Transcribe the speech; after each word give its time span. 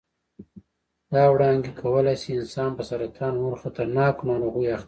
دا 1.13 1.23
وړانګې 1.33 1.71
کولای 1.81 2.15
شي 2.21 2.31
انسان 2.39 2.69
په 2.77 2.83
سرطان 2.89 3.31
او 3.35 3.39
نورو 3.43 3.61
خطرناکو 3.63 4.27
ناروغیو 4.29 4.71
اخته 4.71 4.77
کړي. 4.77 4.79